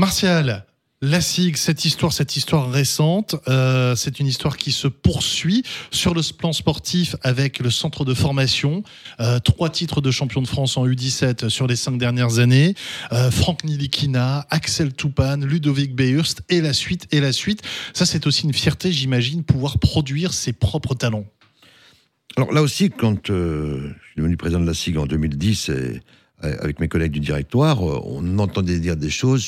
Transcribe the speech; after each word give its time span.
Martial, 0.00 0.64
la 1.02 1.20
SIG, 1.20 1.56
cette 1.56 1.84
histoire, 1.84 2.12
cette 2.12 2.36
histoire 2.36 2.70
récente, 2.70 3.34
euh, 3.48 3.96
c'est 3.96 4.20
une 4.20 4.28
histoire 4.28 4.56
qui 4.56 4.70
se 4.70 4.86
poursuit 4.86 5.64
sur 5.90 6.14
le 6.14 6.22
plan 6.36 6.52
sportif 6.52 7.16
avec 7.22 7.58
le 7.58 7.68
centre 7.68 8.04
de 8.04 8.14
formation. 8.14 8.84
Euh, 9.18 9.40
trois 9.40 9.70
titres 9.70 10.00
de 10.00 10.12
champion 10.12 10.40
de 10.40 10.46
France 10.46 10.76
en 10.76 10.86
U17 10.86 11.48
sur 11.48 11.66
les 11.66 11.74
cinq 11.74 11.98
dernières 11.98 12.38
années. 12.38 12.76
Euh, 13.10 13.32
Franck 13.32 13.64
Nilikina, 13.64 14.46
Axel 14.50 14.92
Toupane, 14.92 15.44
Ludovic 15.44 15.96
Beurst 15.96 16.42
et 16.48 16.60
la 16.60 16.72
suite 16.72 17.08
et 17.10 17.20
la 17.20 17.32
suite. 17.32 17.62
Ça, 17.92 18.06
c'est 18.06 18.28
aussi 18.28 18.44
une 18.44 18.54
fierté, 18.54 18.92
j'imagine, 18.92 19.42
pouvoir 19.42 19.80
produire 19.80 20.32
ses 20.32 20.52
propres 20.52 20.94
talents. 20.94 21.26
Alors 22.36 22.52
là 22.52 22.62
aussi, 22.62 22.90
quand 22.90 23.26
je 23.26 23.92
suis 24.12 24.16
devenu 24.16 24.36
président 24.36 24.60
de 24.60 24.66
la 24.66 24.74
SIG 24.74 24.96
en 24.96 25.06
2010, 25.06 25.70
et, 25.70 26.00
avec 26.40 26.78
mes 26.78 26.88
collègues 26.88 27.12
du 27.12 27.20
directoire, 27.20 27.82
on 27.82 28.38
entendait 28.38 28.78
dire 28.78 28.96
des 28.96 29.10
choses 29.10 29.44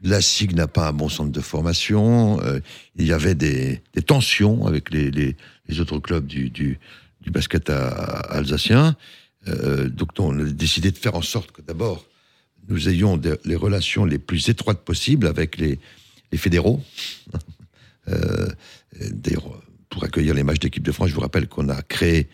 la 0.00 0.20
SIG 0.20 0.54
n'a 0.54 0.68
pas 0.68 0.88
un 0.88 0.92
bon 0.92 1.08
centre 1.08 1.32
de 1.32 1.40
formation. 1.40 2.40
Euh, 2.42 2.60
il 2.96 3.06
y 3.06 3.12
avait 3.12 3.34
des, 3.34 3.82
tensions 4.06 4.66
avec 4.66 4.90
les, 4.90 5.34
autres 5.80 5.98
clubs 5.98 6.26
du, 6.26 6.78
basket 7.26 7.70
alsacien. 7.70 8.96
Euh, 9.48 9.88
donc, 9.88 10.10
on 10.18 10.38
a 10.38 10.44
décidé 10.44 10.90
de 10.90 10.96
faire 10.98 11.14
en 11.14 11.22
sorte 11.22 11.52
que 11.52 11.62
d'abord, 11.62 12.06
nous 12.68 12.88
ayons 12.88 13.20
les 13.44 13.56
relations 13.56 14.04
les 14.04 14.18
plus 14.18 14.48
étroites 14.48 14.84
possibles 14.84 15.26
avec 15.26 15.56
les, 15.56 15.78
fédéraux. 16.36 16.82
Euh, 18.10 18.48
pour 19.90 20.02
accueillir 20.02 20.32
les 20.32 20.42
matchs 20.42 20.60
d'équipe 20.60 20.82
de 20.82 20.92
France, 20.92 21.10
je 21.10 21.14
vous 21.14 21.20
rappelle 21.20 21.46
qu'on 21.46 21.68
a 21.68 21.82
créé 21.82 22.26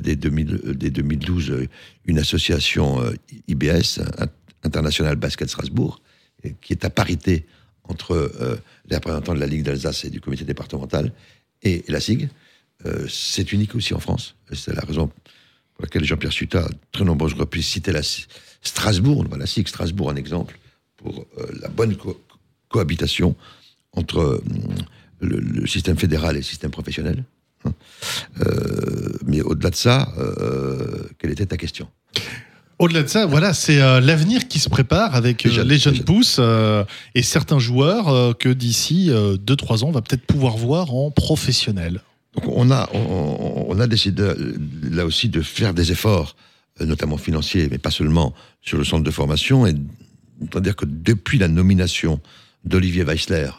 dès, 0.00 0.16
2012 0.16 1.68
une 2.06 2.18
association 2.18 3.02
IBS, 3.48 4.00
International 4.62 5.16
Basket 5.16 5.48
Strasbourg, 5.48 6.00
qui 6.60 6.72
est 6.72 6.84
à 6.84 6.90
parité 6.90 7.46
entre 7.88 8.12
euh, 8.12 8.56
les 8.88 8.96
représentants 8.96 9.34
de 9.34 9.40
la 9.40 9.46
Ligue 9.46 9.64
d'Alsace 9.64 10.04
et 10.04 10.10
du 10.10 10.20
comité 10.20 10.44
départemental 10.44 11.12
et, 11.62 11.84
la 11.88 12.00
SIG. 12.00 12.28
Euh, 12.86 13.06
c'est 13.08 13.52
unique 13.52 13.74
aussi 13.74 13.94
en 13.94 13.98
France. 13.98 14.36
C'est 14.52 14.74
la 14.74 14.82
raison 14.82 15.08
pour 15.74 15.82
laquelle 15.82 16.04
Jean-Pierre 16.04 16.32
Suta, 16.32 16.64
a 16.64 16.68
très 16.92 17.04
nombreuses 17.04 17.34
reprises, 17.34 17.66
cité 17.66 17.92
la 17.92 18.02
Strasbourg, 18.62 19.24
la 19.36 19.46
SIG 19.46 19.68
Strasbourg 19.68 20.08
en 20.08 20.16
exemple, 20.16 20.58
pour 20.96 21.26
euh, 21.38 21.46
la 21.60 21.68
bonne 21.68 21.96
cohabitation 22.68 23.34
entre 23.92 24.42
le, 25.20 25.66
système 25.66 25.96
fédéral 25.96 26.36
et 26.36 26.40
le 26.40 26.44
système 26.44 26.70
professionnel. 26.70 27.24
Hein. 27.64 27.72
Mais 29.28 29.40
au-delà 29.42 29.70
de 29.70 29.76
ça, 29.76 30.08
quelle 31.18 31.30
était 31.30 31.46
ta 31.46 31.56
question? 31.56 31.88
Au-delà 32.78 33.02
de 33.02 33.08
ça, 33.08 33.26
voilà, 33.26 33.54
c'est 33.54 33.80
euh, 33.80 34.00
l'avenir 34.00 34.46
qui 34.46 34.60
se 34.60 34.68
prépare 34.68 35.16
avec 35.16 35.42
les 35.42 35.50
euh, 35.58 35.78
jeunes, 35.78 36.04
pousses 36.04 36.36
euh, 36.38 36.84
et 37.16 37.24
certains 37.24 37.58
joueurs 37.58 38.38
que 38.38 38.48
d'ici 38.48 39.10
2-3 39.10 39.82
ans, 39.82 39.88
on 39.88 39.92
va 39.92 40.00
peut-être 40.00 40.24
pouvoir 40.24 40.56
voir 40.56 40.94
en 40.94 41.10
professionnel. 41.10 42.02
Donc 42.34 42.44
on 42.46 42.70
a, 42.70 42.88
on, 42.94 43.80
a 43.80 43.86
décidé 43.88 44.32
là 44.92 45.04
aussi 45.04 45.28
de 45.28 45.40
faire 45.40 45.74
des 45.74 45.90
efforts, 45.90 46.36
notamment 46.78 47.16
financiers, 47.16 47.66
mais 47.68 47.78
pas 47.78 47.90
seulement 47.90 48.32
sur 48.60 48.78
le 48.78 48.84
centre 48.84 49.02
de 49.02 49.10
formation. 49.10 49.66
Et 49.66 49.74
on 50.54 50.60
dire 50.60 50.76
que 50.76 50.84
depuis 50.86 51.38
la 51.38 51.48
nomination 51.48 52.20
d'Olivier 52.64 53.02
Weissler, 53.02 53.50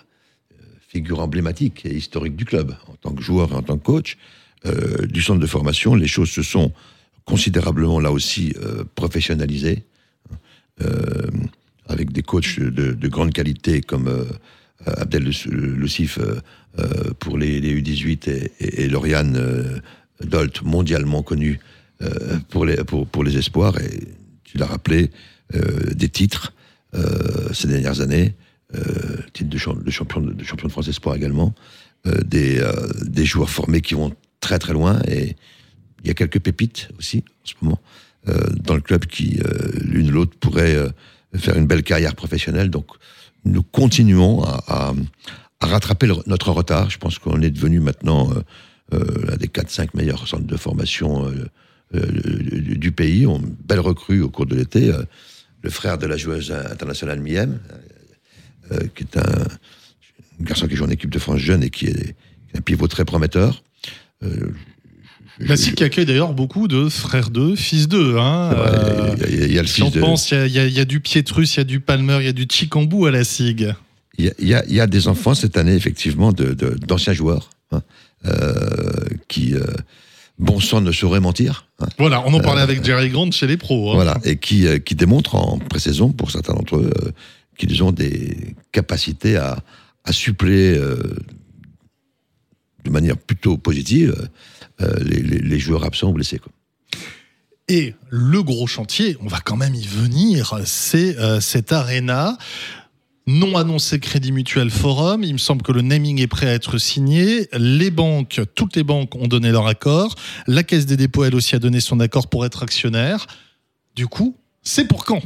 figure 0.88 1.20
emblématique 1.20 1.86
et 1.86 1.94
historique 1.94 2.38
du 2.38 2.46
club, 2.46 2.74
en 2.88 2.94
tant 2.94 3.12
que 3.12 3.22
joueur 3.22 3.52
et 3.52 3.56
en 3.56 3.64
tant 3.64 3.78
que 3.78 3.84
coach, 3.84 4.18
du 4.66 5.22
centre 5.22 5.40
de 5.40 5.48
formation, 5.48 5.96
les 5.96 6.08
choses 6.08 6.30
se 6.30 6.44
sont 6.44 6.74
considérablement 7.30 8.00
là 8.00 8.12
aussi 8.12 8.56
euh, 8.58 8.84
professionnalisé, 8.96 9.84
euh, 10.82 11.28
avec 11.88 12.12
des 12.12 12.24
coachs 12.24 12.60
de, 12.60 13.08
grande 13.08 13.34
qualité 13.34 13.82
comme 13.82 14.08
euh, 14.08 14.26
Abdel 14.86 15.24
Lucif 15.24 16.20
pour 17.20 17.38
les, 17.38 17.62
U18 17.62 18.30
et, 18.30 18.84
et, 18.84 18.88
Lauriane 18.88 19.82
Dolt, 20.24 20.62
mondialement 20.64 21.22
connu 21.22 21.60
pour, 22.50 22.66
les, 22.66 22.78
pour, 22.78 23.06
pour, 23.06 23.24
les 23.24 23.38
espoirs. 23.38 23.80
Et 23.82 24.08
tu 24.44 24.58
l'as 24.58 24.68
rappelé, 24.68 25.12
des 25.94 26.08
titres 26.08 26.54
ces 27.52 27.68
dernières 27.68 28.00
années, 28.00 28.36
titre 29.34 29.50
de, 29.50 29.58
champion, 29.92 30.22
de 30.22 30.44
champion 30.44 30.68
de 30.68 30.72
France 30.72 30.88
espoir 30.88 31.16
également, 31.16 31.54
des, 32.06 32.64
des 33.06 33.26
joueurs 33.26 33.50
formés 33.50 33.82
qui 33.82 33.96
vont 33.96 34.16
très 34.40 34.60
très 34.60 34.74
loin 34.74 35.02
et 35.08 35.36
il 36.04 36.08
y 36.08 36.12
a 36.12 36.14
quelques 36.14 36.40
pépites 36.40 36.90
aussi 36.98 37.24
en 37.44 37.46
ce 37.46 37.54
moment 37.62 37.80
euh, 38.28 38.50
dans 38.62 38.76
le 38.76 38.82
club 38.82 39.06
qui, 39.06 39.40
euh, 39.40 39.70
l'une 39.82 40.12
l'autre, 40.12 40.36
pourraient 40.38 40.76
euh, 40.76 40.90
faire 41.36 41.58
une 41.58 41.68
belle 41.68 41.84
carrière 41.84 42.16
professionnelle. 42.16 42.70
Donc, 42.70 42.88
nous 43.46 43.64
continuons 43.64 44.44
à, 44.44 44.94
rattraper 45.62 46.08
notre 46.26 46.52
retard. 46.52 46.90
Je 46.90 46.98
pense 46.98 47.18
qu'on 47.18 47.42
est 47.42 47.50
devenu 47.50 47.80
maintenant 47.80 48.30
l'un 48.92 49.36
des 49.36 49.48
4-5 49.48 49.90
meilleurs 49.94 50.28
centres 50.28 50.48
de 50.48 50.58
formation 50.58 51.30
du 51.94 52.92
pays. 52.92 53.28
On 53.28 53.42
belle 53.66 53.82
recrue 53.82 54.22
au 54.22 54.30
cours 54.30 54.46
de 54.46 54.56
l'été. 54.56 54.92
le 55.62 55.70
frère 55.70 55.98
de 55.98 56.08
la 56.08 56.16
joueuse 56.16 56.52
internationale 56.52 57.20
Miem, 57.20 57.60
qui 58.96 59.04
est 59.04 59.18
un, 59.18 59.46
garçon 60.42 60.68
qui 60.68 60.76
joue 60.76 60.86
en 60.86 60.90
équipe 60.90 61.10
de 61.10 61.20
France 61.20 61.40
jeune 61.40 61.64
et 61.64 61.70
qui 61.70 61.88
est, 61.88 62.16
un 62.56 62.62
pivot 62.62 62.88
très 62.88 63.06
prometteur. 63.06 63.62
La 65.40 65.56
qui 65.56 65.84
accueille 65.84 66.06
d'ailleurs 66.06 66.34
beaucoup 66.34 66.68
de 66.68 66.90
frères 66.90 67.30
d'eux, 67.30 67.56
fils 67.56 67.88
d'eux. 67.88 68.18
Hein. 68.18 68.52
Il 69.30 69.54
y, 69.54 69.58
a 69.58 69.62
le 69.62 69.68
fils 69.68 69.92
de... 69.92 70.02
pense, 70.02 70.32
il 70.32 70.48
y, 70.48 70.80
a 70.80 70.86
du 70.86 71.00
Pietrus, 71.00 71.56
il 71.56 71.58
y 71.58 71.62
a 71.62 71.64
du 71.64 71.80
Palmer, 71.80 72.18
il 72.20 72.26
y 72.26 72.30
a 72.30 72.34
du 72.34 72.46
Chicambou 72.50 73.06
à 73.06 73.12
la 73.12 73.24
SIG. 73.24 73.74
Il 74.18 74.34
y, 74.42 74.82
a 74.82 74.88
des 74.88 75.08
enfants 75.08 75.34
cette 75.34 75.56
année, 75.56 75.76
effectivement, 75.76 76.34
d'anciens 76.34 77.14
de, 77.14 77.18
joueurs 77.18 77.52
hein, 77.72 77.82
euh, 78.26 79.06
qui, 79.30 79.56
euh, 79.56 79.64
bon 80.40 80.60
sang, 80.60 80.82
ne 80.82 80.92
sauraient 80.92 81.22
mentir. 81.22 81.68
Hein. 81.80 81.88
Voilà, 81.98 82.22
on 82.26 82.34
en 82.34 82.42
parlait 82.42 82.60
euh, 82.60 82.66
avec 82.66 82.84
Jerry 82.84 83.10
Grant 83.10 83.32
chez 83.32 83.48
les 83.48 83.56
pros. 83.56 83.92
Hein. 83.92 83.96
Voilà, 83.96 84.18
et 84.26 84.36
qui, 84.36 84.68
qui 84.82 84.96
démontrent 84.96 85.36
en 85.36 85.58
pré-saison, 85.58 86.12
pour 86.12 86.32
certains 86.32 86.54
d'entre 86.54 86.78
eux, 86.78 86.92
qu'ils 87.58 87.82
ont 87.82 87.94
des 87.94 88.56
capacités 88.74 89.38
à, 89.38 89.64
à 90.04 90.12
suppléer 90.12 90.78
de 92.84 92.90
manière 92.90 93.18
plutôt 93.18 93.58
positive 93.58 94.30
euh, 94.82 94.94
les, 95.04 95.60
joueurs 95.60 95.84
absents 95.84 96.10
ou 96.10 96.14
blessés. 96.14 96.40
Quoi. 96.40 96.52
Et 97.68 97.94
le 98.10 98.42
gros 98.42 98.66
chantier, 98.66 99.18
on 99.22 99.28
va 99.28 99.42
quand 99.42 99.58
même 99.58 99.76
y 99.76 99.86
venir, 99.86 100.58
c'est 100.66 101.18
euh, 101.18 101.42
cette 101.42 101.74
arena 101.74 102.38
non 103.28 103.58
annoncé 103.58 104.00
Crédit 104.00 104.32
Mutuel 104.32 104.72
Forum. 104.72 105.24
Il 105.24 105.34
me 105.34 105.38
semble 105.38 105.62
que 105.62 105.72
le 105.72 105.82
naming 105.82 106.20
est 106.20 106.28
prêt 106.28 106.48
à 106.48 106.54
être 106.54 106.78
signé. 106.78 107.48
Les 107.54 107.92
banques, 107.92 108.42
toutes 108.56 108.76
les 108.76 108.84
banques 108.84 109.14
ont 109.16 109.28
donné 109.28 109.52
leur 109.52 109.68
accord. 109.68 110.16
La 110.48 110.64
Caisse 110.64 110.88
des 110.88 110.98
dépôts, 110.98 111.26
elle 111.26 111.36
aussi, 111.36 111.56
a 111.56 111.60
donné 111.60 111.80
son 111.80 112.00
accord 112.00 112.28
pour 112.28 112.46
être 112.46 112.64
actionnaire. 112.64 113.28
Du 113.96 114.08
coup, 114.08 114.36
c'est 114.64 114.88
pour 114.88 115.06
quand? 115.06 115.22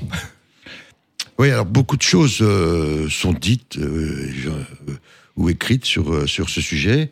Oui, 1.39 1.49
alors 1.49 1.65
beaucoup 1.65 1.97
de 1.97 2.01
choses 2.01 2.39
euh, 2.41 3.09
sont 3.09 3.33
dites 3.33 3.79
ou 5.35 5.49
écrites 5.49 5.85
sur, 5.85 6.27
sur 6.27 6.49
ce 6.49 6.61
sujet. 6.61 7.11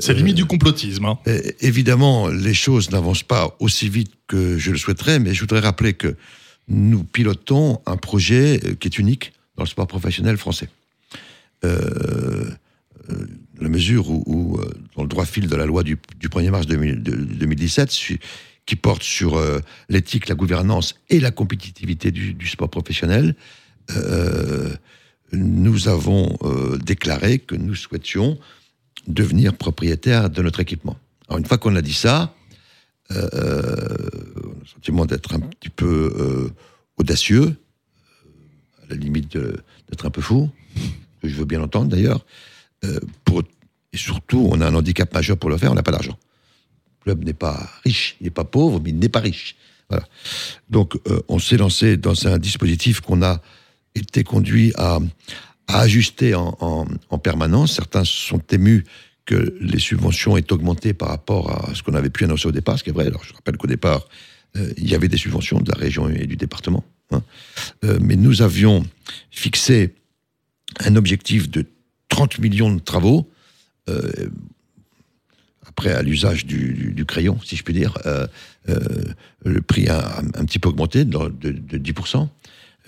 C'est 0.00 0.12
limite 0.12 0.36
du 0.36 0.44
complotisme. 0.44 1.06
Hein. 1.06 1.18
Évidemment, 1.60 2.28
les 2.28 2.54
choses 2.54 2.90
n'avancent 2.90 3.22
pas 3.22 3.56
aussi 3.58 3.88
vite 3.88 4.12
que 4.26 4.58
je 4.58 4.70
le 4.70 4.76
souhaiterais, 4.76 5.18
mais 5.18 5.32
je 5.32 5.40
voudrais 5.40 5.60
rappeler 5.60 5.94
que 5.94 6.14
nous 6.68 7.02
pilotons 7.02 7.80
un 7.86 7.96
projet 7.96 8.60
euh, 8.64 8.74
qui 8.74 8.88
est 8.88 8.98
unique 8.98 9.32
dans 9.56 9.64
le 9.64 9.68
sport 9.68 9.86
professionnel 9.86 10.36
français. 10.36 10.68
Euh, 11.64 12.50
euh 13.10 13.26
la 13.60 13.68
mesure 13.68 14.08
où, 14.08 14.56
euh, 14.56 14.70
dans 14.94 15.02
le 15.02 15.08
droit 15.08 15.24
fil 15.24 15.48
de 15.48 15.56
la 15.56 15.66
loi 15.66 15.82
du, 15.82 15.96
1er 15.96 16.50
mars 16.50 16.68
2017, 16.68 18.20
qui 18.66 18.76
porte 18.76 19.02
sur 19.02 19.42
l'éthique, 19.88 20.28
la 20.28 20.36
gouvernance 20.36 20.94
et 21.10 21.18
la 21.18 21.32
compétitivité 21.32 22.12
du, 22.12 22.34
du 22.34 22.46
sport 22.46 22.70
professionnel, 22.70 23.34
nous 25.32 25.88
avons 25.88 26.38
déclaré 26.84 27.40
que 27.40 27.56
nous 27.56 27.74
souhaitions 27.74 28.38
devenir 29.06 29.54
propriétaire 29.54 30.30
de 30.30 30.42
notre 30.42 30.60
équipement. 30.60 30.96
Alors 31.28 31.38
une 31.38 31.46
fois 31.46 31.58
qu'on 31.58 31.76
a 31.76 31.82
dit 31.82 31.94
ça, 31.94 32.34
euh, 33.12 33.28
euh 33.34 33.98
on 34.44 34.50
a 34.50 34.60
le 34.60 34.66
sentiment 34.66 35.06
d'être 35.06 35.34
un 35.34 35.40
petit 35.40 35.70
peu 35.70 36.12
euh, 36.16 36.50
audacieux, 36.96 37.56
à 38.82 38.90
la 38.90 38.96
limite 38.96 39.36
d'être 39.36 40.06
un 40.06 40.10
peu 40.10 40.20
fou, 40.20 40.50
que 41.22 41.28
je 41.28 41.34
veux 41.34 41.44
bien 41.44 41.62
entendre 41.62 41.88
d'ailleurs. 41.88 42.24
et 42.82 43.96
surtout, 43.96 44.48
on 44.50 44.60
a 44.60 44.66
un 44.66 44.74
handicap 44.74 45.12
majeur 45.12 45.36
pour 45.36 45.50
le 45.50 45.58
faire, 45.58 45.72
on 45.72 45.74
n'a 45.74 45.82
pas 45.82 45.92
d'argent. 45.92 46.18
Le 47.00 47.04
club 47.04 47.24
n'est 47.24 47.32
pas 47.32 47.70
riche, 47.84 48.16
il 48.20 48.24
n'est 48.24 48.30
pas 48.30 48.44
pauvre, 48.44 48.80
mais 48.82 48.90
il 48.90 48.98
n'est 48.98 49.08
pas 49.08 49.20
riche. 49.20 49.56
Voilà. 49.88 50.06
Donc 50.68 50.98
on 51.28 51.38
s'est 51.38 51.56
lancé 51.56 51.96
dans 51.96 52.26
un 52.26 52.38
dispositif 52.38 53.00
qu'on 53.00 53.22
a 53.22 53.40
été 53.94 54.24
conduit 54.24 54.72
à, 54.76 54.98
à 55.68 55.80
ajuster 55.80 56.34
en, 56.34 56.86
permanence. 57.22 57.74
Certains 57.74 58.04
sont 58.04 58.42
émus 58.50 58.84
que 59.26 59.54
les 59.60 59.78
subventions 59.78 60.36
aient 60.38 60.52
augmenté 60.52 60.94
par 60.94 61.08
rapport 61.08 61.68
à 61.68 61.74
ce 61.74 61.82
qu'on 61.82 61.94
avait 61.94 62.08
pu 62.08 62.24
annoncer 62.24 62.48
au 62.48 62.52
départ, 62.52 62.78
ce 62.78 62.84
qui 62.84 62.90
est 62.90 62.94
vrai. 62.94 63.06
Alors 63.06 63.22
je 63.22 63.34
rappelle 63.34 63.58
qu'au 63.58 63.66
départ, 63.66 64.08
euh, 64.56 64.72
il 64.78 64.88
y 64.88 64.94
avait 64.94 65.08
des 65.08 65.18
subventions 65.18 65.60
de 65.60 65.70
la 65.70 65.76
région 65.76 66.08
et 66.08 66.26
du 66.26 66.36
département. 66.36 66.82
Hein. 67.10 67.22
Euh, 67.84 67.98
mais 68.00 68.16
nous 68.16 68.40
avions 68.40 68.86
fixé 69.30 69.94
un 70.80 70.96
objectif 70.96 71.50
de 71.50 71.66
30 72.08 72.38
millions 72.38 72.74
de 72.74 72.80
travaux, 72.80 73.30
après 75.66 75.92
à 75.92 76.02
l'usage 76.02 76.44
du, 76.44 77.04
crayon, 77.06 77.38
si 77.42 77.56
je 77.56 77.62
puis 77.62 77.72
dire, 77.72 77.96
le 78.66 79.62
prix 79.62 79.88
a 79.88 80.18
un, 80.18 80.44
petit 80.44 80.58
peu 80.58 80.68
augmenté 80.68 81.06
de, 81.06 81.28
de 81.28 81.78
10%. 81.78 82.28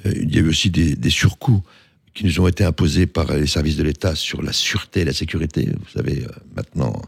il 0.05 0.35
y 0.35 0.38
a 0.38 0.43
eu 0.43 0.49
aussi 0.49 0.69
des 0.69 1.11
surcoûts 1.11 1.62
qui 2.14 2.24
nous 2.24 2.40
ont 2.40 2.48
été 2.48 2.64
imposés 2.64 3.06
par 3.06 3.32
les 3.32 3.46
services 3.46 3.76
de 3.76 3.82
l'État 3.82 4.14
sur 4.14 4.42
la 4.42 4.52
sûreté 4.52 5.00
et 5.00 5.04
la 5.04 5.12
sécurité. 5.12 5.66
Vous 5.66 5.98
savez, 5.98 6.24
euh, 6.24 6.28
maintenant, 6.56 7.00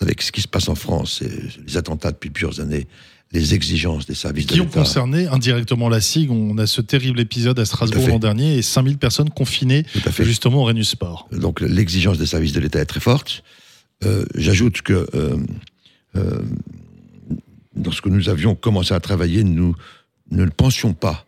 avec 0.00 0.22
ce 0.22 0.32
qui 0.32 0.42
se 0.42 0.48
passe 0.48 0.68
en 0.68 0.74
France, 0.74 1.22
et 1.22 1.30
les 1.66 1.76
attentats 1.76 2.12
depuis 2.12 2.30
plusieurs 2.30 2.60
années, 2.60 2.86
les 3.34 3.52
exigences 3.54 4.06
des 4.06 4.14
services 4.14 4.46
qui 4.46 4.54
de 4.54 4.60
l'État. 4.60 4.70
Qui 4.70 4.78
ont 4.78 4.82
concerné 4.82 5.26
indirectement 5.26 5.88
la 5.88 6.00
SIG. 6.00 6.30
On 6.30 6.56
a 6.58 6.66
ce 6.66 6.80
terrible 6.80 7.20
épisode 7.20 7.58
à 7.58 7.64
Strasbourg 7.64 8.06
l'an 8.08 8.18
dernier 8.18 8.56
et 8.56 8.62
5000 8.62 8.96
personnes 8.96 9.30
confinées 9.30 9.84
justement 10.20 10.62
au 10.62 10.64
Rhenus 10.64 10.88
Sport. 10.88 11.28
Donc 11.32 11.60
l'exigence 11.60 12.16
des 12.16 12.26
services 12.26 12.52
de 12.52 12.60
l'État 12.60 12.80
est 12.80 12.86
très 12.86 13.00
forte. 13.00 13.42
Euh, 14.04 14.24
j'ajoute 14.34 14.82
que 14.82 15.06
euh, 15.14 15.36
euh, 16.16 16.42
lorsque 17.82 18.06
nous 18.06 18.28
avions 18.28 18.54
commencé 18.54 18.94
à 18.94 19.00
travailler, 19.00 19.44
nous 19.44 19.74
ne 20.30 20.44
le 20.44 20.50
pensions 20.50 20.94
pas 20.94 21.26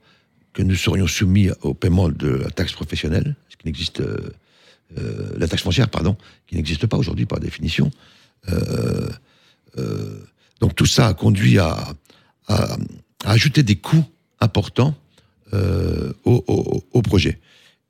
que 0.56 0.62
nous 0.62 0.74
serions 0.74 1.06
soumis 1.06 1.50
au 1.60 1.74
paiement 1.74 2.08
de 2.08 2.28
la 2.28 2.48
taxe 2.48 2.72
professionnelle, 2.72 3.36
ce 3.50 3.56
qui 3.58 3.66
n'existe, 3.66 4.00
euh, 4.00 4.16
euh, 4.98 5.34
la 5.36 5.46
taxe 5.48 5.62
foncière, 5.62 5.90
pardon, 5.90 6.16
qui 6.46 6.56
n'existe 6.56 6.86
pas 6.86 6.96
aujourd'hui 6.96 7.26
par 7.26 7.40
définition. 7.40 7.90
Euh, 8.48 9.10
donc 10.60 10.74
tout 10.74 10.86
ça 10.86 11.08
a 11.08 11.14
conduit 11.14 11.58
à, 11.58 11.76
ajouter 13.24 13.62
des 13.62 13.76
coûts 13.76 14.04
importants 14.40 14.94
au, 15.52 17.02
projet 17.02 17.38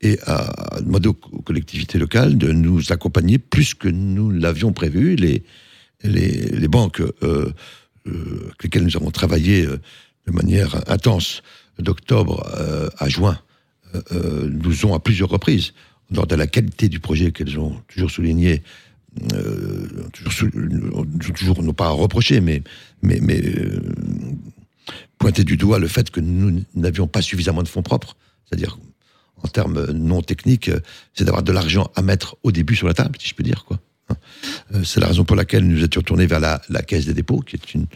et 0.01 0.19
à 0.25 0.79
demander 0.81 1.07
aux 1.07 1.13
collectivités 1.13 1.99
locales 1.99 2.37
de 2.37 2.51
nous 2.51 2.91
accompagner 2.91 3.37
plus 3.37 3.75
que 3.75 3.87
nous 3.87 4.29
l'avions 4.31 4.73
prévu. 4.73 5.15
Les, 5.15 6.67
banques 6.67 7.01
avec 7.21 8.63
lesquelles 8.63 8.83
nous 8.83 8.97
avons 8.97 9.11
travaillé 9.11 9.65
de 9.65 10.31
manière 10.31 10.83
intense 10.91 11.43
d'octobre 11.79 12.49
euh, 12.57 12.89
à 12.97 13.09
juin 13.09 13.39
euh, 13.95 14.01
euh, 14.11 14.49
nous 14.51 14.85
ont 14.85 14.93
à 14.93 14.99
plusieurs 14.99 15.29
reprises, 15.29 15.73
lors 16.11 16.27
de 16.27 16.35
la 16.35 16.47
qualité 16.47 16.89
du 16.89 16.99
projet 16.99 17.31
qu'elles 17.31 17.59
ont 17.59 17.81
toujours 17.87 18.11
souligné, 18.11 18.63
toujours, 20.13 21.05
toujours, 21.35 21.63
non 21.63 21.73
pas 21.73 21.89
reproché, 21.89 22.39
mais, 22.39 22.61
mais, 23.01 23.19
mais 23.21 23.41
pointé 25.17 25.43
du 25.43 25.57
doigt 25.57 25.79
le 25.79 25.87
fait 25.87 26.11
que 26.11 26.21
nous 26.21 26.63
n'avions 26.75 27.07
pas 27.07 27.21
suffisamment 27.21 27.63
de 27.63 27.67
fonds 27.67 27.81
propres, 27.81 28.15
c'est-à-dire 28.45 28.77
en 29.43 29.47
termes 29.47 29.91
non 29.91 30.21
techniques, 30.21 30.71
c'est 31.13 31.25
d'avoir 31.25 31.43
de 31.43 31.51
l'argent 31.51 31.91
à 31.95 32.01
mettre 32.01 32.37
au 32.43 32.51
début 32.51 32.75
sur 32.75 32.87
la 32.87 32.93
table, 32.93 33.17
si 33.19 33.27
je 33.27 33.35
peux 33.35 33.43
dire 33.43 33.65
quoi. 33.65 33.79
Hein. 34.09 34.15
C'est 34.83 34.99
la 34.99 35.07
raison 35.07 35.25
pour 35.25 35.35
laquelle 35.35 35.67
nous 35.67 35.83
étions 35.83 36.01
tournés 36.01 36.27
vers 36.27 36.39
la, 36.39 36.61
la 36.69 36.81
Caisse 36.81 37.05
des 37.05 37.13
dépôts, 37.13 37.41
qui 37.41 37.55
est 37.55 37.73
une 37.73 37.87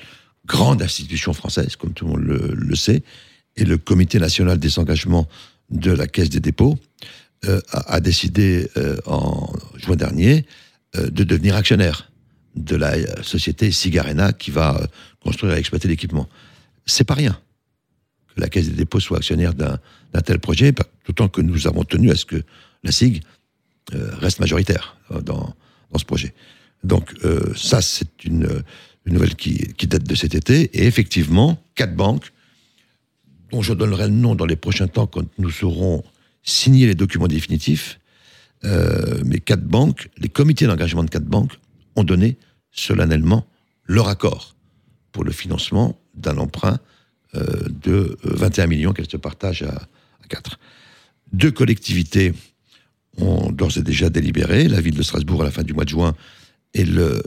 grande 0.45 0.81
institution 0.81 1.33
française, 1.33 1.75
comme 1.75 1.93
tout 1.93 2.05
le 2.05 2.11
monde 2.11 2.23
le, 2.23 2.53
le 2.55 2.75
sait, 2.75 3.03
et 3.61 3.65
le 3.65 3.77
Comité 3.77 4.17
national 4.17 4.57
des 4.57 4.79
engagements 4.79 5.29
de 5.69 5.91
la 5.91 6.07
Caisse 6.07 6.31
des 6.31 6.39
dépôts 6.39 6.79
euh, 7.45 7.61
a, 7.71 7.99
décidé 7.99 8.67
euh, 8.75 8.97
en 9.05 9.53
juin 9.77 9.95
dernier 9.95 10.45
euh, 10.95 11.09
de 11.11 11.23
devenir 11.23 11.55
actionnaire 11.55 12.11
de 12.55 12.75
la 12.75 13.23
société 13.23 13.71
Sigarena 13.71 14.33
qui 14.33 14.49
va 14.49 14.81
construire 15.23 15.53
et 15.53 15.59
exploiter 15.59 15.87
l'équipement. 15.87 16.27
C'est 16.87 17.03
pas 17.03 17.13
rien 17.13 17.39
que 18.35 18.41
la 18.41 18.49
Caisse 18.49 18.67
des 18.67 18.75
dépôts 18.75 18.99
soit 18.99 19.17
actionnaire 19.17 19.53
d'un 19.53 20.21
tel 20.25 20.39
projet, 20.39 20.73
d'autant 21.05 21.29
que 21.29 21.41
nous 21.41 21.67
avons 21.67 21.83
tenu 21.83 22.09
à 22.09 22.15
ce 22.15 22.25
que 22.25 22.41
la 22.83 22.91
SIG 22.91 23.21
reste 23.91 24.39
majoritaire 24.39 24.97
dans, 25.09 25.55
dans, 25.91 25.99
ce 25.99 26.05
projet. 26.05 26.33
Donc 26.83 27.13
ça, 27.55 27.81
c'est 27.81 28.23
une, 28.23 28.63
une, 29.05 29.13
nouvelle 29.13 29.35
qui, 29.35 29.73
qui 29.73 29.87
date 29.87 30.03
de 30.03 30.15
cet 30.15 30.35
été, 30.35 30.63
et 30.73 30.87
effectivement, 30.87 31.61
quatre 31.75 31.95
banques 31.95 32.30
dont 33.51 33.62
je 33.62 33.74
donnerai 33.74 34.07
le 34.07 34.13
nom 34.13 34.36
dans 34.36 34.45
les 34.45 34.56
prochains 34.56 34.88
temps 34.88 35.07
quand 35.07 35.25
nous 35.38 35.63
aurons 35.63 36.03
signé 36.44 36.88
les 36.88 36.95
documents 36.95 37.27
définitifs, 37.27 38.00
euh, 38.63 39.21
mais 39.25 39.39
quatre 39.39 39.63
banques, 39.63 40.09
les 40.18 40.30
comités 40.30 40.68
d'engagement 40.68 41.03
de 41.03 41.09
quatre 41.09 41.25
banques 41.25 41.53
ont 41.95 42.03
donné 42.03 42.38
solennellement 42.71 43.45
leur 43.86 44.07
accord 44.07 44.56
pour 45.12 45.24
le 45.24 45.31
financement 45.31 46.00
d'un 46.15 46.38
emprunt 46.38 46.80
euh, 47.36 47.45
de 47.69 48.18
21 48.24 48.68
millions 48.68 48.94
qu'elles 48.94 49.09
se 49.09 49.18
partagent 49.18 49.63
à, 49.63 49.88
4. 50.30 50.59
Deux 51.33 51.51
collectivités 51.51 52.33
ont 53.18 53.51
d'ores 53.51 53.77
et 53.77 53.81
déjà 53.81 54.09
délibéré, 54.09 54.69
la 54.69 54.80
ville 54.80 54.95
de 54.95 55.03
Strasbourg 55.03 55.42
à 55.42 55.45
la 55.45 55.51
fin 55.51 55.63
du 55.63 55.74
mois 55.74 55.83
de 55.83 55.89
juin 55.89 56.15
et 56.73 56.85
le 56.85 57.01
euh, 57.01 57.21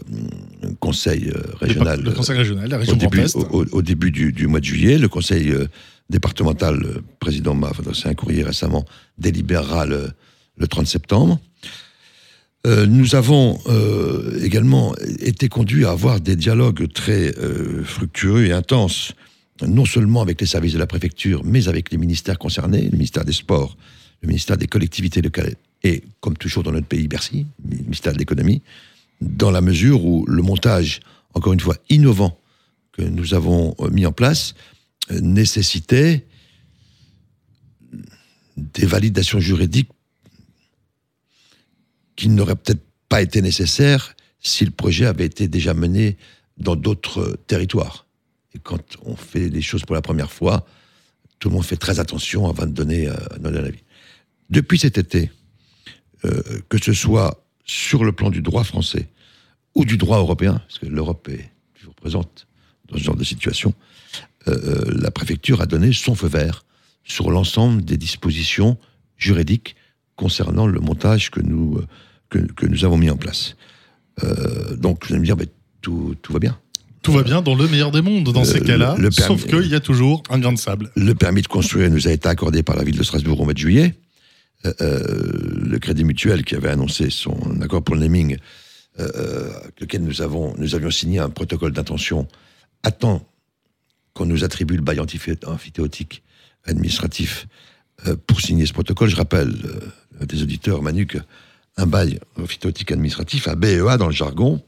conseil 0.81 1.33
régional. 1.61 2.03
Le, 2.03 2.13
conseil 2.13 2.39
régional, 2.39 2.69
la 2.69 2.79
région 2.79 2.95
au 2.95 2.97
début, 2.97 3.25
au, 3.73 3.83
début 3.83 4.11
du, 4.11 4.33
du, 4.33 4.47
mois 4.47 4.61
de 4.61 4.65
juillet, 4.65 4.99
le 4.99 5.09
conseil 5.09 5.53
départemental, 6.11 6.77
le 6.77 7.03
président 7.19 7.55
m'a 7.55 7.69
adressé 7.69 8.09
un 8.09 8.15
courrier 8.15 8.43
récemment, 8.43 8.85
délibérera 9.19 9.87
le, 9.87 10.13
30 10.69 10.87
septembre. 10.87 11.41
Euh, 12.67 12.87
nous 12.87 13.15
avons 13.15 13.59
euh, 13.67 14.41
également 14.43 14.95
été 15.21 15.49
conduits 15.49 15.85
à 15.85 15.91
avoir 15.91 16.21
des 16.21 16.37
dialogues 16.37 16.91
très 16.93 17.37
euh, 17.39 17.85
fructueux 17.85 18.47
et 18.47 18.53
intenses, 18.53 19.13
non 19.67 19.85
seulement 19.85 20.23
avec 20.23 20.41
les 20.41 20.47
services 20.47 20.73
de 20.73 20.79
la 20.79 20.87
préfecture, 20.87 21.43
mais 21.45 21.69
avec 21.69 21.91
les 21.91 21.99
ministères 21.99 22.39
concernés, 22.39 22.83
le 22.83 22.97
ministère 22.97 23.25
des 23.25 23.33
Sports, 23.33 23.77
le 24.23 24.29
ministère 24.29 24.57
des 24.57 24.67
collectivités 24.67 25.21
locales 25.21 25.55
et, 25.83 26.03
comme 26.21 26.37
toujours 26.37 26.63
dans 26.63 26.73
notre 26.73 26.87
pays, 26.87 27.07
Bercy, 27.07 27.47
le 27.69 27.77
ministère 27.83 28.15
de 28.15 28.19
l'économie, 28.19 28.63
dans 29.21 29.51
la 29.51 29.61
mesure 29.61 30.05
où 30.05 30.25
le 30.27 30.43
montage, 30.43 31.01
encore 31.35 31.53
une 31.53 31.61
fois, 31.61 31.77
innovant 31.89 32.41
que 32.93 33.03
nous 33.03 33.35
avons 33.35 33.75
mis 33.91 34.07
en 34.07 34.13
place, 34.13 34.55
nécessitait 35.11 36.27
des 38.57 38.87
validations 38.87 39.41
juridiques 39.41 39.91
qui 42.17 42.29
n'auraient 42.29 42.57
peut-être 42.57 42.85
pas 43.09 43.23
été 43.23 43.43
nécessaires 43.43 44.15
si 44.41 44.65
le 44.65 44.71
projet 44.71 45.07
avait 45.07 45.27
été 45.27 45.49
déjà 45.49 45.75
mené 45.75 46.17
dans 46.59 46.77
d'autres 46.77 47.39
territoires. 47.47 48.07
Et 48.55 48.59
quand 48.59 48.83
on 49.03 49.17
fait 49.17 49.49
les 49.49 49.63
choses 49.63 49.83
pour 49.83 49.95
la 49.95 50.03
première 50.03 50.31
fois, 50.31 50.67
tout 51.39 51.49
le 51.49 51.55
monde 51.55 51.65
fait 51.65 51.77
très 51.77 51.99
attention 51.99 52.49
avant 52.49 52.67
de 52.67 52.73
donner, 52.73 53.09
euh, 53.09 53.17
un 53.43 53.55
avis. 53.55 53.83
Depuis 54.51 54.79
cet 54.79 54.99
été, 54.99 55.31
euh, 56.25 56.43
que 56.69 56.83
ce 56.83 56.93
soit 56.93 57.44
sur 57.65 58.05
le 58.05 58.13
plan 58.13 58.31
du 58.31 58.43
droit 58.43 58.65
français 58.65 59.09
ou 59.75 59.85
du 59.85 59.97
droit 59.97 60.19
européen, 60.19 60.61
parce 60.67 60.79
que 60.79 60.87
l'Europe 60.87 61.29
est 61.29 61.51
toujours 61.75 61.95
présente 61.95 62.47
dans 62.89 62.99
ce 62.99 63.03
genre 63.03 63.17
de 63.17 63.25
situation, 63.25 63.75
euh, 64.49 64.53
euh, 64.53 64.95
la 65.01 65.11
préfecture 65.11 65.61
a 65.61 65.67
donné 65.67 65.93
son 65.93 66.15
feu 66.15 66.29
vert 66.29 66.65
sur 67.03 67.31
l'ensemble 67.31 67.85
des 67.85 67.97
dispositions 67.97 68.79
juridiques 69.17 69.75
concernant 70.17 70.67
le 70.67 70.81
montage 70.81 71.31
que 71.31 71.41
nous, 71.41 71.79
euh, 72.35 72.47
que, 72.57 72.67
nous 72.67 72.85
avons 72.85 72.97
mis 72.97 73.11
en 73.11 73.17
place. 73.17 73.57
donc, 74.77 75.07
vous 75.07 75.15
allez 75.15 75.21
me 75.21 75.27
dire, 75.27 75.37
mais 75.37 75.49
tout, 75.81 76.15
tout 76.23 76.33
va 76.33 76.39
bien. 76.39 76.59
Tout 77.03 77.13
va 77.13 77.23
bien 77.23 77.43
dans 77.43 77.55
le 77.55 77.69
meilleur 77.69 77.91
des 77.91 78.01
mondes 78.01 78.33
dans 78.33 78.45
ces 78.45 78.61
cas-là, 78.61 78.97
sauf 79.11 79.47
qu'il 79.47 79.67
y 79.67 79.75
a 79.75 79.81
toujours 79.81 80.23
un 80.31 80.39
grain 80.39 80.53
de 80.53 80.59
sable. 80.59 80.91
Le 80.97 81.15
permis 81.15 81.43
de 81.43 81.49
construire 81.49 81.91
nous 81.91 82.09
a 82.09 82.13
été 82.13 82.29
accordé 82.29 82.63
par 82.63 82.77
la 82.77 82.85
ville 82.85 82.97
de 82.97 83.03
Strasbourg 83.03 83.41
au 83.41 83.45
mois 83.45 83.53
de 83.53 83.59
juillet. 83.59 83.95
Le 84.65 85.79
Crédit 85.79 86.05
Mutuel 86.05 86.45
qui 86.45 86.55
avait 86.55 86.71
annoncé 86.71 87.11
son 87.11 87.61
accord 87.61 87.83
pour 87.83 87.95
le 87.95 88.03
naming, 88.03 88.39
avec 88.99 89.81
lequel 89.81 90.03
nous, 90.03 90.23
avons, 90.23 90.55
nous 90.57 90.75
avions 90.75 90.91
signé 90.91 91.19
un 91.19 91.31
protocole 91.31 91.73
d'intention, 91.73 92.27
attend 92.83 93.27
qu'on 94.15 94.27
nous 94.27 94.45
attribue 94.45 94.77
le 94.77 94.83
bail 94.83 95.01
amphithéotique 95.01 96.23
administratif 96.65 97.47
euh, 98.07 98.17
pour 98.27 98.41
signer 98.41 98.65
ce 98.67 98.73
protocole. 98.73 99.09
Je 99.09 99.17
rappelle 99.17 99.55
euh, 100.21 100.27
des 100.27 100.43
auditeurs, 100.43 100.83
Manu, 100.83 101.07
qu'un 101.07 101.87
bail 101.87 102.21
amphithéotique 102.41 102.93
administratif, 102.93 103.49
un 103.49 103.57
BEA 103.57 103.99
dans 103.99 104.07
le 104.07 104.13
jargon, 104.13 104.63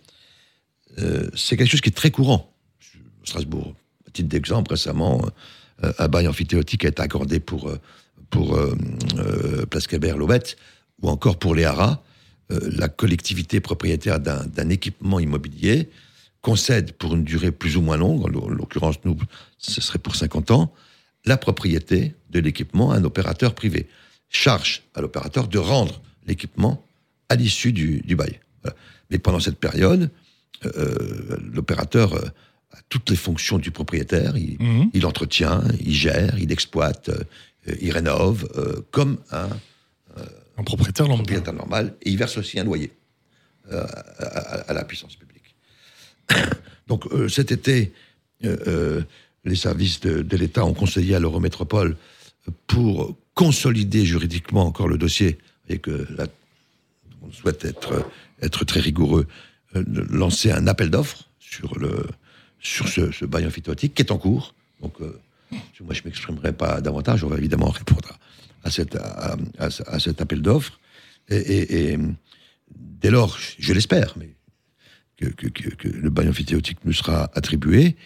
euh, 0.99 1.29
c'est 1.35 1.57
quelque 1.57 1.71
chose 1.71 1.81
qui 1.81 1.88
est 1.88 1.97
très 1.97 2.11
courant. 2.11 2.53
Strasbourg, 3.25 3.75
à 4.07 4.11
titre 4.11 4.29
d'exemple, 4.29 4.71
récemment, 4.71 5.25
un 5.83 6.09
bail 6.09 6.29
amphithéotique 6.29 6.85
a 6.85 6.88
été 6.88 7.03
accordé 7.03 7.41
pour, 7.41 7.71
pour 8.31 8.57
Place 9.67 9.87
Kébert-Lobette, 9.87 10.57
ou 11.03 11.09
encore 11.09 11.39
pour 11.39 11.55
les 11.55 11.65
haras, 11.65 12.03
la 12.49 12.89
collectivité 12.89 13.61
propriétaire 13.61 14.21
d'un 14.21 14.69
équipement 14.69 15.19
immobilier 15.19 15.91
concède 16.47 16.93
pour 16.93 17.17
une 17.17 17.25
durée 17.25 17.51
plus 17.51 17.77
ou 17.77 17.81
moins 17.81 17.97
longue, 17.97 18.25
en 18.25 18.49
l'occurrence, 18.49 18.97
nous, 19.05 19.17
ce 19.59 19.81
serait 19.81 19.99
pour 19.99 20.15
50 20.15 20.53
ans, 20.53 20.73
la 21.25 21.37
propriété 21.37 22.15
de 22.31 22.39
l'équipement 22.39 22.93
à 22.93 22.99
un 22.99 23.05
opérateur 23.05 23.53
privé. 23.53 23.89
Charge 24.29 24.85
à 24.95 25.01
l'opérateur 25.01 25.49
de 25.49 25.59
rendre 25.59 26.01
l'équipement 26.25 26.87
à 27.29 27.35
l'issue 27.35 27.73
du, 27.73 28.15
bail. 28.15 28.39
Mais 29.11 29.19
pendant 29.19 29.41
cette 29.41 29.59
période, 29.59 30.09
euh, 30.65 31.37
l'opérateur 31.53 32.15
euh, 32.15 32.27
a 32.73 32.79
toutes 32.89 33.11
les 33.11 33.17
fonctions 33.17 33.59
du 33.59 33.73
propriétaire. 33.73 34.37
Il, 34.37 34.57
il 34.95 35.05
entretient, 35.05 35.65
il 35.81 35.95
gère, 35.95 36.39
il 36.39 36.53
exploite, 36.53 37.09
euh, 37.09 37.25
il 37.81 37.91
rénove, 37.93 38.49
comme 38.91 39.19
un, 39.31 39.49
propriétaire 40.65 41.07
lambda. 41.07 41.23
propriétaire 41.23 41.55
normal, 41.55 41.95
et 42.03 42.11
il 42.11 42.17
verse 42.17 42.39
aussi 42.39 42.59
un 42.59 42.65
loyer 42.65 42.93
euh, 43.73 43.85
à, 44.19 44.71
à 44.71 44.73
la 44.73 44.85
puissance 44.85 45.17
publique. 45.17 45.55
Donc 46.87 47.07
euh, 47.13 47.29
cet 47.29 47.53
été, 47.53 47.93
euh, 48.45 48.57
euh, 48.67 49.03
les 49.45 49.57
services 49.57 50.01
de, 50.01 50.23
de 50.23 50.37
l'État 50.37 50.65
ont 50.65 50.75
conseillé 50.75 51.15
à 51.15 51.21
l'Eurométropole 51.21 51.97
pour 52.67 53.17
consolider 53.35 54.05
juridiquement 54.05 54.67
encore 54.67 54.89
le 54.89 54.99
dossier, 54.99 55.39
et 55.69 55.79
que 55.79 56.07
là, 56.17 56.27
on 57.23 57.33
souhaite 57.33 57.65
être, 57.65 58.09
être 58.41 58.65
très 58.65 58.81
rigoureux, 58.81 59.27
euh, 59.75 59.85
lancer 60.11 60.51
un 60.53 60.67
appel 60.67 60.91
d'offres 60.91 61.29
sur, 61.39 61.79
le, 61.79 62.07
sur 62.61 62.89
ce, 62.89 63.11
ce 63.11 63.25
bail 63.25 63.47
amphithéotique 63.47 63.95
qui 63.95 64.03
est 64.03 64.13
en 64.13 64.19
cours. 64.19 64.55
Donc, 64.81 64.95
euh, 65.01 65.19
moi, 65.85 65.95
je 65.95 66.00
ne 66.00 66.06
m'exprimerai 66.06 66.52
pas 66.52 66.80
davantage, 66.80 67.25
on 67.25 67.28
va 67.28 67.37
évidemment 67.38 67.68
répondre 67.71 68.18
à, 68.64 68.71
cette, 68.71 68.97
à, 68.97 70.00
cet 70.00 70.21
appel 70.21 70.42
d'offres. 70.42 70.78
Et, 71.28 71.97
dès 72.75 73.11
lors, 73.11 73.37
je 73.59 73.73
l'espère, 73.73 74.14
que, 75.16 75.88
le 75.88 76.11
bail 76.11 76.28
amphithéotique 76.28 76.78
nous 76.85 76.92
sera 76.92 77.30
attribué, 77.35 77.97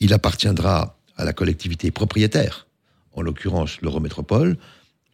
il 0.00 0.12
appartiendra 0.12 0.98
à 1.16 1.24
la 1.24 1.32
collectivité 1.32 1.90
propriétaire, 1.90 2.66
en 3.12 3.22
l'occurrence 3.22 3.80
l'Eurométropole, 3.82 4.56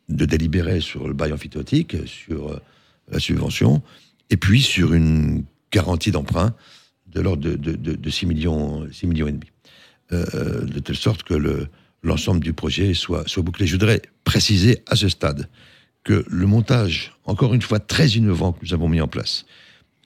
de 0.08 0.24
délibérer 0.24 0.80
sur 0.80 1.06
le 1.06 1.12
bail 1.14 1.32
amphithéotique, 1.32 1.96
sur 2.06 2.52
euh, 2.52 2.60
la 3.10 3.18
subvention, 3.18 3.82
et 4.30 4.36
puis 4.38 4.62
sur 4.62 4.94
une 4.94 5.44
garantie 5.70 6.10
d'emprunt 6.10 6.54
de 7.08 7.20
l'ordre 7.20 7.42
de, 7.42 7.56
de, 7.56 7.72
de, 7.72 7.94
de 7.94 8.10
6 8.10 8.26
millions, 8.26 8.90
6 8.90 9.06
millions 9.06 9.26
et 9.28 9.32
demi. 9.32 9.50
Euh, 10.12 10.64
de 10.64 10.78
telle 10.78 10.96
sorte 10.96 11.22
que 11.22 11.34
le- 11.34 11.68
l'ensemble 12.02 12.40
du 12.40 12.52
projet 12.52 12.94
soit, 12.94 13.26
soit 13.28 13.42
bouclé. 13.42 13.66
Je 13.66 13.72
voudrais 13.72 14.02
préciser 14.24 14.82
à 14.86 14.96
ce 14.96 15.08
stade 15.08 15.48
que 16.04 16.24
le 16.28 16.46
montage, 16.46 17.12
encore 17.24 17.54
une 17.54 17.62
fois 17.62 17.80
très 17.80 18.08
innovant 18.10 18.52
que 18.52 18.64
nous 18.64 18.72
avons 18.74 18.88
mis 18.88 19.00
en 19.00 19.08
place, 19.08 19.44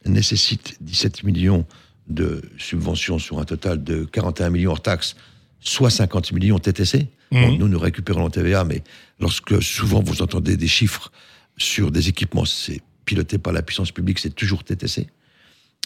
nécessite 0.05 0.77
17 0.81 1.23
millions 1.25 1.67
de 2.09 2.43
subventions 2.59 3.19
sur 3.19 3.39
un 3.39 3.45
total 3.45 3.85
de 3.85 4.05
41 4.05 4.51
millions 4.51 4.73
hors 4.73 4.83
taxes, 4.83 5.15
soit 5.61 5.91
50 5.91 6.33
millions 6.33 6.59
TTC. 6.59 7.07
Bon, 7.31 7.53
Mhm. 7.53 7.59
nous, 7.59 7.69
nous 7.69 7.79
récupérons 7.79 8.25
la 8.25 8.31
TVA, 8.31 8.65
mais 8.65 8.83
lorsque 9.21 9.63
souvent 9.63 10.03
vous 10.03 10.21
entendez 10.23 10.57
des 10.57 10.67
chiffres 10.69 11.13
sur 11.57 11.91
des 11.91 12.09
équipements, 12.09 12.45
c'est 12.45 12.81
piloté 13.05 13.39
par 13.39 13.53
la 13.53 13.63
puissance 13.63 13.93
publique, 13.93 14.19
c'est 14.19 14.35
toujours 14.35 14.65
TTC. 14.65 15.07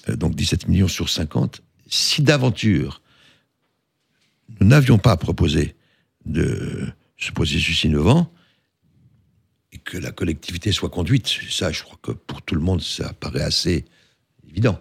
Euh, 0.08 0.16
donc 0.16 0.34
17 0.34 0.68
millions 0.68 0.88
sur 0.88 1.08
50. 1.08 1.60
Si 1.88 2.22
d'aventure, 2.22 3.00
nous 4.60 4.66
n'avions 4.66 4.98
pas 4.98 5.16
proposé 5.16 5.74
de 6.26 6.86
ce 7.16 7.32
processus 7.32 7.84
innovant, 7.84 8.30
et 9.72 9.78
que 9.78 9.96
la 9.98 10.10
collectivité 10.12 10.72
soit 10.72 10.90
conduite, 10.90 11.28
ça, 11.50 11.72
je 11.72 11.82
crois 11.82 11.98
que 12.02 12.12
pour 12.12 12.42
tout 12.42 12.54
le 12.54 12.60
monde, 12.60 12.82
ça 12.82 13.12
paraît 13.14 13.42
assez 13.42 13.84
évident, 14.48 14.80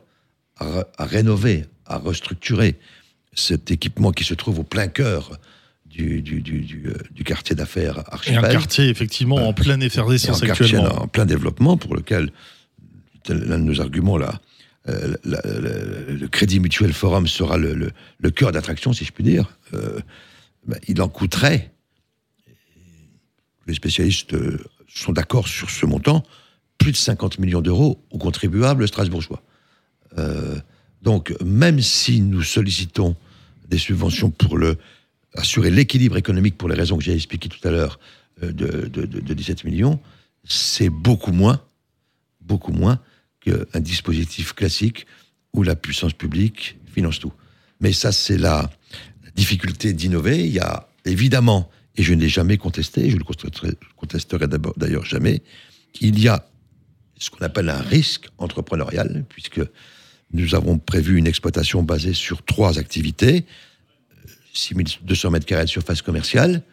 à, 0.58 0.86
rénover, 1.06 1.66
à 1.86 1.98
restructurer 1.98 2.76
cet 3.34 3.72
équipement 3.72 4.12
qui 4.12 4.24
se 4.24 4.34
trouve 4.34 4.60
au 4.60 4.64
plein 4.64 4.88
cœur 4.88 5.38
du, 5.86 6.22
du, 6.22 6.42
du, 6.42 6.62
du, 6.62 6.88
euh, 6.88 7.24
quartier 7.24 7.56
d'affaires 7.56 7.98
Et 7.98 8.00
un 8.00 8.14
Archipel. 8.14 8.52
quartier, 8.52 8.90
effectivement, 8.90 9.36
en 9.36 9.54
pleine 9.54 9.82
Et 9.82 9.86
un 9.86 9.88
effervescence 9.88 10.42
quartier 10.42 10.78
en 10.78 11.08
plein 11.08 11.26
développement 11.26 11.78
pour 11.78 11.96
lequel 11.96 12.32
l'un 13.28 13.58
de 13.60 13.64
nos 13.64 13.82
arguments 13.82 14.18
là, 14.18 14.40
euh, 14.88 15.16
la- 15.24 15.42
la- 15.44 16.12
le 16.14 16.28
Crédit 16.28 16.60
Mutuel 16.60 16.94
Forum 16.94 17.28
sera 17.28 17.58
le, 17.58 17.74
le- 17.74 17.92
le 18.20 18.32
cœur 18.32 18.52
d'attraction, 18.52 18.94
si 18.94 19.04
je 19.04 19.12
puis 19.12 19.24
dire. 19.24 19.58
Euh, 19.74 20.00
ben, 20.66 20.80
il 20.88 21.02
en 21.02 21.10
coûterait. 21.10 21.72
Les 23.68 23.74
spécialistes 23.74 24.34
euh, 24.34 24.60
sont 24.88 25.12
d'accord 25.12 25.48
sur 25.48 25.70
ce 25.70 25.86
montant, 25.86 26.24
plus 26.78 26.92
de 26.92 26.98
50 26.98 27.40
millions 27.40 27.62
d'euros 27.62 28.04
aux 28.12 28.18
contribuables 28.18 28.88
strasbourgeois. 28.88 29.42
Euh, 30.18 30.60
donc, 31.02 31.34
même 31.44 31.82
si 31.82 32.22
nous 32.22 32.44
sollicitons 32.44 33.16
des 33.68 33.78
subventions 33.78 34.30
pour 34.32 34.58
assurer 35.34 35.72
l'équilibre 35.72 36.18
économique 36.18 36.58
pour 36.58 36.70
les 36.70 36.76
raisons 36.76 36.98
que 36.98 37.04
j'ai 37.04 37.14
expliquées 37.14 37.50
tout 37.50 37.66
à 37.68 37.72
l'heure 37.72 38.00
euh, 38.44 38.52
de- 38.52 38.88
de 39.06 39.34
17 39.34 39.64
millions, 39.64 40.00
c'est 40.44 40.90
beaucoup 40.90 41.32
moins, 41.32 41.62
beaucoup 42.42 42.72
moins 42.72 43.00
qu'un 43.42 43.80
dispositif 43.80 44.54
classique 44.54 45.06
où 45.54 45.64
la 45.64 45.76
puissance 45.76 46.14
publique 46.14 46.78
finance 46.94 47.20
tout. 47.20 47.34
Mais 47.82 47.94
ça, 47.94 48.12
c'est 48.12 48.38
la 48.38 48.70
difficulté 49.36 49.94
d'innover. 49.94 50.46
Il 50.46 50.54
y 50.54 50.60
a 50.60 50.88
évidemment, 51.06 51.70
et 51.96 52.04
je 52.04 52.14
ne 52.14 52.22
l'ai 52.22 52.30
jamais 52.30 52.58
contesté, 52.58 53.10
je 53.10 53.18
le 53.18 53.24
contesterai, 53.24 54.48
d'ailleurs 54.78 55.06
jamais, 55.06 55.42
il 56.02 56.20
y 56.20 56.28
a 56.28 56.48
ce 57.18 57.30
qu'on 57.30 57.46
appelle 57.46 57.70
un 57.70 57.82
risque 57.82 58.30
entrepreneurial, 58.38 59.26
puisque 59.30 59.62
nous 60.34 60.56
avons 60.56 60.78
prévu 60.78 61.18
une 61.18 61.28
exploitation 61.28 61.84
basée 61.84 62.14
sur 62.14 62.44
trois 62.44 62.78
activités, 62.80 63.46
6200 64.54 65.32
mètres 65.32 65.46
carrés 65.46 65.66
de 65.66 65.70
surface 65.70 66.02
commerciale, 66.02 66.64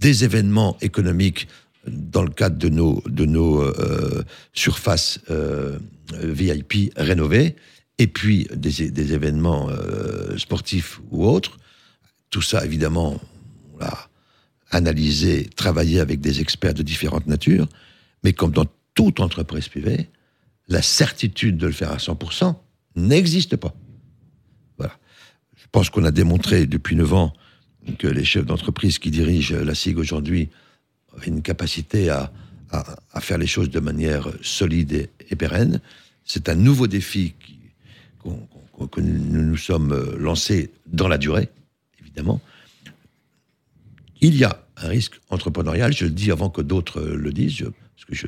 des 0.00 0.24
événements 0.24 0.76
économiques 0.80 1.48
dans 1.86 2.22
le 2.22 2.30
cadre 2.30 2.56
de 2.56 2.68
nos, 2.68 3.02
de 3.06 3.24
nos 3.24 3.62
euh, 3.62 4.22
surfaces 4.52 5.20
euh, 5.30 5.78
VIP 6.12 6.92
rénovées, 6.96 7.56
et 7.98 8.06
puis 8.06 8.46
des, 8.54 8.90
des 8.90 9.12
événements 9.12 9.68
euh, 9.70 10.36
sportifs 10.38 11.00
ou 11.10 11.26
autres. 11.26 11.58
Tout 12.30 12.42
ça, 12.42 12.64
évidemment, 12.64 13.20
on 13.74 13.78
l'a 13.78 14.08
analysé, 14.70 15.48
travaillé 15.56 16.00
avec 16.00 16.20
des 16.20 16.40
experts 16.40 16.74
de 16.74 16.82
différentes 16.82 17.26
natures, 17.26 17.68
mais 18.22 18.32
comme 18.32 18.52
dans 18.52 18.66
toute 18.94 19.20
entreprise 19.20 19.68
privée, 19.68 20.08
la 20.68 20.82
certitude 20.82 21.56
de 21.56 21.66
le 21.66 21.72
faire 21.72 21.92
à 21.92 21.96
100% 21.96 22.54
n'existe 22.96 23.56
pas. 23.56 23.74
Voilà. 24.76 24.98
Je 25.56 25.64
pense 25.72 25.88
qu'on 25.88 26.04
a 26.04 26.10
démontré 26.10 26.66
depuis 26.66 26.96
9 26.96 27.14
ans 27.14 27.32
que 27.98 28.06
les 28.06 28.24
chefs 28.24 28.44
d'entreprise 28.44 28.98
qui 28.98 29.10
dirigent 29.10 29.56
la 29.56 29.74
SIG 29.74 29.96
aujourd'hui 29.96 30.50
ont 31.16 31.20
une 31.22 31.40
capacité 31.40 32.10
à, 32.10 32.30
à- 32.70 33.20
faire 33.20 33.38
les 33.38 33.46
choses 33.46 33.70
de 33.70 33.80
manière 33.80 34.28
solide 34.42 35.08
et, 35.30 35.36
pérenne. 35.36 35.80
C'est 36.24 36.50
un 36.50 36.54
nouveau 36.54 36.86
défi 36.86 37.34
que 38.22 39.00
nous 39.00 39.42
nous 39.42 39.56
sommes 39.56 40.16
lancés 40.18 40.70
dans 40.86 41.08
la 41.08 41.16
durée, 41.16 41.48
évidemment. 42.18 42.40
Il 44.20 44.36
y 44.36 44.44
a 44.44 44.60
un 44.76 44.88
risque 44.88 45.20
entrepreneurial, 45.30 45.92
je 45.92 46.04
le 46.04 46.10
dis 46.10 46.30
avant 46.32 46.50
que 46.50 46.60
d'autres 46.62 47.00
euh, 47.00 47.16
le 47.16 47.32
disent, 47.32 47.52
je- 47.56 47.64
parce 47.64 48.04
que 48.08 48.14
je, 48.14 48.26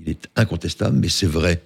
il 0.00 0.08
est 0.08 0.28
incontestable, 0.36 0.98
mais 0.98 1.08
c'est 1.08 1.26
vrai 1.26 1.62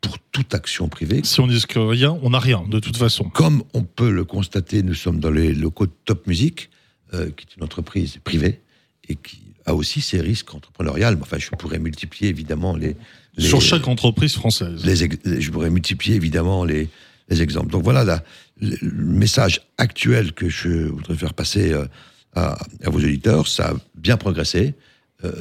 pour 0.00 0.18
toute 0.32 0.54
action 0.54 0.88
privée. 0.88 1.22
Si 1.24 1.40
on 1.40 1.46
dit 1.46 1.62
que 1.66 1.78
rien, 1.78 2.18
on 2.22 2.30
n'a 2.30 2.38
rien, 2.38 2.62
de 2.68 2.78
toute 2.78 2.96
façon. 2.96 3.24
Comme 3.30 3.64
on 3.72 3.82
peut 3.82 4.10
le 4.10 4.24
constater, 4.24 4.82
nous 4.82 4.94
sommes 4.94 5.18
dans 5.18 5.30
les 5.30 5.52
locaux 5.54 5.86
de 5.86 5.92
Top 6.04 6.26
Music, 6.26 6.70
euh, 7.14 7.30
qui 7.30 7.46
est 7.46 7.56
une 7.56 7.64
entreprise 7.64 8.18
privée 8.22 8.60
et 9.08 9.16
qui 9.16 9.40
a 9.66 9.74
aussi 9.74 10.00
ses 10.00 10.20
risques 10.20 10.54
entrepreneuriaux. 10.54 11.06
Enfin, 11.20 11.38
je 11.38 11.50
pourrais 11.50 11.78
multiplier 11.78 12.28
évidemment 12.30 12.76
les, 12.76 12.96
les- 13.36 13.48
Sur 13.48 13.60
chaque 13.62 13.88
entreprise 13.88 14.34
française. 14.34 14.84
les 14.84 15.40
je 15.40 15.50
pourrais 15.50 15.70
multiplier 15.70 16.16
évidemment 16.16 16.64
les, 16.64 16.88
les 17.28 17.42
exemples. 17.42 17.70
Donc 17.70 17.82
voilà 17.82 18.04
la- 18.04 18.22
le, 18.60 18.76
message 18.92 19.60
actuel 19.78 20.32
que 20.32 20.48
je 20.48 20.88
voudrais 20.88 21.16
faire 21.16 21.34
passer 21.34 21.72
euh, 21.72 21.86
à, 22.34 22.56
vos 22.86 22.98
auditeurs. 22.98 23.46
Ça 23.48 23.70
a 23.70 23.74
bien 23.94 24.16
progressé. 24.16 24.74
Euh, 25.24 25.32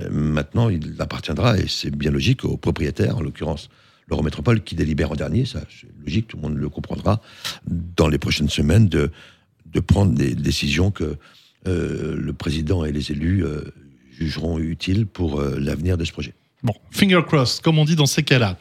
euh, 0.00 0.08
maintenant, 0.10 0.68
il 0.68 0.96
appartiendra, 0.98 1.58
et 1.58 1.66
c'est 1.68 1.90
bien 1.90 2.10
logique, 2.10 2.44
aux 2.44 2.56
propriétaires, 2.56 3.18
en 3.18 3.20
l'occurrence 3.20 3.68
l'Eurométropole, 4.08 4.62
qui 4.62 4.74
délibère 4.74 5.12
en 5.12 5.16
dernier. 5.16 5.46
Ça, 5.46 5.60
c'est 5.70 5.88
logique, 6.04 6.28
tout 6.28 6.36
le 6.36 6.42
monde 6.42 6.56
le 6.56 6.68
comprendra, 6.68 7.20
dans 7.66 8.08
les 8.08 8.18
prochaines 8.18 8.50
semaines, 8.50 8.88
de, 8.88 9.10
prendre 9.86 10.12
des 10.14 10.34
décisions 10.34 10.92
que 10.92 11.16
le 11.66 12.32
président 12.32 12.84
et 12.84 12.92
les 12.92 13.10
élus 13.10 13.44
jugeront 14.12 14.60
utiles 14.60 15.06
pour 15.06 15.42
l'avenir 15.42 15.96
de 15.98 16.04
ce 16.04 16.12
projet. 16.12 16.32
Bon, 16.62 16.74
finger 16.90 17.22
crossed, 17.26 17.62
comme 17.62 17.78
on 17.78 17.84
dit 17.84 17.96
dans 17.96 18.06
ces 18.06 18.22
cas-là. 18.22 18.56